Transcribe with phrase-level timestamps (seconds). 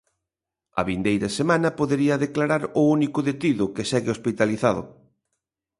[0.79, 4.81] A vindeira semana podería declarar o único detido, que segue hospitalizado.